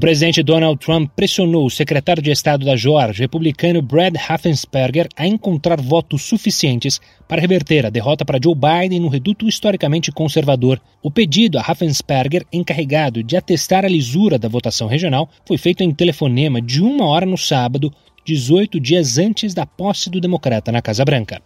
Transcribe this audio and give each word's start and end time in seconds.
O 0.00 0.08
presidente 0.10 0.42
Donald 0.42 0.80
Trump 0.80 1.10
pressionou 1.14 1.66
o 1.66 1.70
secretário 1.70 2.22
de 2.22 2.30
Estado 2.30 2.64
da 2.64 2.74
Georgia, 2.74 3.24
republicano 3.24 3.82
Brad 3.82 4.16
Raffensperger, 4.16 5.06
a 5.14 5.26
encontrar 5.26 5.78
votos 5.78 6.22
suficientes 6.22 6.98
para 7.28 7.38
reverter 7.42 7.84
a 7.84 7.90
derrota 7.90 8.24
para 8.24 8.40
Joe 8.42 8.54
Biden 8.54 8.98
no 8.98 9.08
reduto 9.08 9.46
historicamente 9.46 10.10
conservador. 10.10 10.80
O 11.02 11.10
pedido 11.10 11.58
a 11.58 11.60
Raffensperger, 11.60 12.46
encarregado 12.50 13.22
de 13.22 13.36
atestar 13.36 13.84
a 13.84 13.88
lisura 13.88 14.38
da 14.38 14.48
votação 14.48 14.88
regional, 14.88 15.28
foi 15.46 15.58
feito 15.58 15.82
em 15.82 15.92
telefonema 15.92 16.62
de 16.62 16.80
uma 16.80 17.06
hora 17.06 17.26
no 17.26 17.36
sábado, 17.36 17.92
18 18.24 18.80
dias 18.80 19.18
antes 19.18 19.52
da 19.52 19.66
posse 19.66 20.08
do 20.08 20.18
democrata 20.18 20.72
na 20.72 20.80
Casa 20.80 21.04
Branca. 21.04 21.42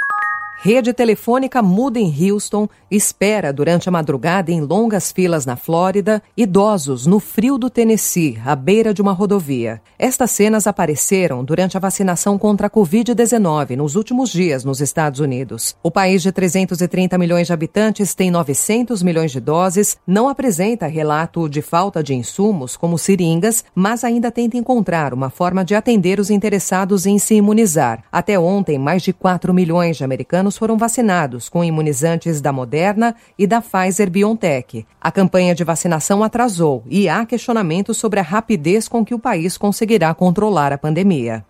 Rede 0.61 0.95
telefônica 0.95 1.63
muda 1.63 1.99
em 1.99 2.31
Houston, 2.31 2.67
espera 2.91 3.53
durante 3.53 3.89
a 3.89 3.93
madrugada 3.93 4.51
em 4.51 4.63
longas 4.63 5.13
filas 5.13 5.45
na 5.45 5.57
Flórida, 5.57 6.23
idosos 6.35 7.05
no 7.05 7.21
frio 7.21 7.59
do 7.59 7.69
Tennessee, 7.69 8.39
à 8.45 8.57
beira 8.57 8.95
de 8.95 9.03
uma 9.03 9.13
rodovia. 9.13 9.83
Estas 9.99 10.31
cenas 10.31 10.67
apareceram 10.67 11.45
durante 11.45 11.77
a 11.77 11.81
vacinação 11.81 12.39
contra 12.39 12.69
a 12.69 12.71
Covid-19 12.71 13.77
nos 13.77 13.95
últimos 13.95 14.31
dias 14.31 14.65
nos 14.65 14.81
Estados 14.81 15.21
Unidos. 15.21 15.77
O 15.83 15.91
país 15.91 16.23
de 16.23 16.33
330 16.33 17.19
milhões 17.19 17.47
de 17.47 17.53
habitantes 17.53 18.15
tem 18.15 18.31
900 18.31 19.03
milhões 19.03 19.33
de 19.33 19.41
doses, 19.41 19.99
não 20.07 20.31
apresenta 20.31 20.87
relato 20.87 21.47
de 21.47 21.61
falta 21.61 22.03
de 22.03 22.15
insumos, 22.15 22.75
como 22.75 22.97
seringas, 22.97 23.65
mas 23.75 24.03
ainda 24.03 24.31
tenta 24.31 24.57
encontrar 24.57 25.13
uma 25.13 25.29
forma 25.29 25.63
de 25.63 25.75
atender 25.75 26.19
os 26.19 26.31
interessados 26.31 27.05
em 27.05 27.19
se 27.19 27.35
imunizar. 27.35 28.03
Até 28.11 28.39
ontem, 28.39 28.79
mais 28.79 29.03
de 29.03 29.13
4 29.13 29.53
milhões 29.53 29.99
de 29.99 30.05
americanos 30.05 30.44
foram 30.53 30.77
vacinados 30.77 31.49
com 31.49 31.65
imunizantes 31.65 32.41
da 32.41 32.53
Moderna 32.53 33.15
e 33.39 33.47
da 33.47 33.61
Pfizer 33.61 34.11
BioNTech. 34.11 34.87
A 35.01 35.11
campanha 35.11 35.55
de 35.55 35.65
vacinação 35.65 36.23
atrasou 36.23 36.83
e 36.89 37.09
há 37.09 37.25
questionamentos 37.25 37.97
sobre 37.97 38.21
a 38.21 38.23
rapidez 38.23 38.87
com 38.89 39.05
que 39.05 39.15
o 39.15 39.19
país 39.19 39.57
conseguirá 39.57 40.13
controlar 40.15 40.73
a 40.73 40.79
pandemia. 40.79 41.45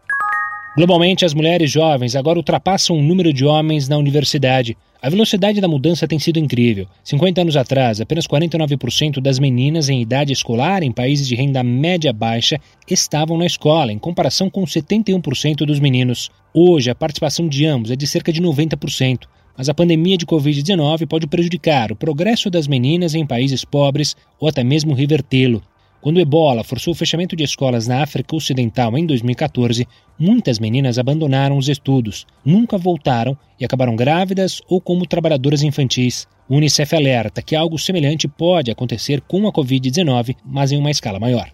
Globalmente, 0.76 1.24
as 1.24 1.34
mulheres 1.34 1.70
jovens 1.70 2.16
agora 2.16 2.38
ultrapassam 2.38 2.96
o 2.96 3.02
número 3.02 3.32
de 3.32 3.44
homens 3.44 3.88
na 3.88 3.96
universidade. 3.96 4.76
A 5.04 5.10
velocidade 5.10 5.60
da 5.60 5.68
mudança 5.68 6.08
tem 6.08 6.18
sido 6.18 6.38
incrível. 6.38 6.86
50 7.04 7.42
anos 7.42 7.58
atrás, 7.58 8.00
apenas 8.00 8.26
49% 8.26 9.20
das 9.20 9.38
meninas 9.38 9.90
em 9.90 10.00
idade 10.00 10.32
escolar 10.32 10.82
em 10.82 10.90
países 10.90 11.28
de 11.28 11.34
renda 11.34 11.62
média 11.62 12.10
baixa 12.10 12.58
estavam 12.88 13.36
na 13.36 13.44
escola, 13.44 13.92
em 13.92 13.98
comparação 13.98 14.48
com 14.48 14.64
71% 14.64 15.66
dos 15.66 15.78
meninos. 15.78 16.30
Hoje, 16.54 16.88
a 16.88 16.94
participação 16.94 17.46
de 17.46 17.66
ambos 17.66 17.90
é 17.90 17.96
de 17.96 18.06
cerca 18.06 18.32
de 18.32 18.40
90%. 18.40 19.26
Mas 19.54 19.68
a 19.68 19.74
pandemia 19.74 20.16
de 20.16 20.24
Covid-19 20.24 21.06
pode 21.06 21.26
prejudicar 21.26 21.92
o 21.92 21.96
progresso 21.96 22.48
das 22.48 22.66
meninas 22.66 23.14
em 23.14 23.26
países 23.26 23.62
pobres 23.62 24.16
ou 24.40 24.48
até 24.48 24.64
mesmo 24.64 24.94
revertê-lo. 24.94 25.62
Quando 26.04 26.18
o 26.18 26.20
ebola 26.20 26.62
forçou 26.62 26.92
o 26.92 26.94
fechamento 26.94 27.34
de 27.34 27.44
escolas 27.44 27.88
na 27.88 28.02
África 28.02 28.36
Ocidental 28.36 28.98
em 28.98 29.06
2014, 29.06 29.88
muitas 30.18 30.58
meninas 30.58 30.98
abandonaram 30.98 31.56
os 31.56 31.66
estudos, 31.66 32.26
nunca 32.44 32.76
voltaram 32.76 33.34
e 33.58 33.64
acabaram 33.64 33.96
grávidas 33.96 34.60
ou 34.68 34.82
como 34.82 35.06
trabalhadoras 35.06 35.62
infantis. 35.62 36.28
O 36.46 36.56
Unicef 36.56 36.94
alerta 36.94 37.40
que 37.40 37.56
algo 37.56 37.78
semelhante 37.78 38.28
pode 38.28 38.70
acontecer 38.70 39.22
com 39.22 39.48
a 39.48 39.50
Covid-19, 39.50 40.36
mas 40.44 40.72
em 40.72 40.76
uma 40.76 40.90
escala 40.90 41.18
maior. 41.18 41.50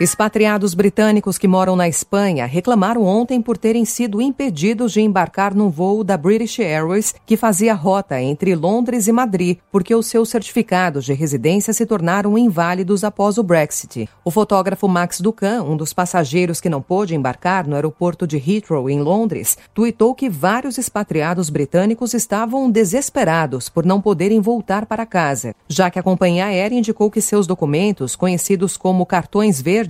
Expatriados 0.00 0.72
britânicos 0.72 1.36
que 1.36 1.46
moram 1.46 1.76
na 1.76 1.86
Espanha 1.86 2.46
reclamaram 2.46 3.04
ontem 3.04 3.42
por 3.42 3.58
terem 3.58 3.84
sido 3.84 4.22
impedidos 4.22 4.94
de 4.94 5.02
embarcar 5.02 5.54
num 5.54 5.68
voo 5.68 6.02
da 6.02 6.16
British 6.16 6.58
Airways 6.58 7.14
que 7.26 7.36
fazia 7.36 7.74
rota 7.74 8.18
entre 8.18 8.54
Londres 8.54 9.08
e 9.08 9.12
Madrid, 9.12 9.58
porque 9.70 9.94
os 9.94 10.06
seus 10.06 10.30
certificados 10.30 11.04
de 11.04 11.12
residência 11.12 11.74
se 11.74 11.84
tornaram 11.84 12.38
inválidos 12.38 13.04
após 13.04 13.36
o 13.36 13.42
Brexit. 13.42 14.08
O 14.24 14.30
fotógrafo 14.30 14.88
Max 14.88 15.20
Ducan, 15.20 15.64
um 15.64 15.76
dos 15.76 15.92
passageiros 15.92 16.62
que 16.62 16.70
não 16.70 16.80
pôde 16.80 17.14
embarcar 17.14 17.68
no 17.68 17.74
aeroporto 17.74 18.26
de 18.26 18.38
Heathrow, 18.38 18.88
em 18.88 19.02
Londres, 19.02 19.58
tuitou 19.74 20.14
que 20.14 20.30
vários 20.30 20.78
expatriados 20.78 21.50
britânicos 21.50 22.14
estavam 22.14 22.70
desesperados 22.70 23.68
por 23.68 23.84
não 23.84 24.00
poderem 24.00 24.40
voltar 24.40 24.86
para 24.86 25.04
casa, 25.04 25.54
já 25.68 25.90
que 25.90 25.98
a 25.98 26.02
companhia 26.02 26.46
aérea 26.46 26.78
indicou 26.78 27.10
que 27.10 27.20
seus 27.20 27.46
documentos, 27.46 28.16
conhecidos 28.16 28.78
como 28.78 29.04
cartões 29.04 29.60
verdes, 29.60 29.89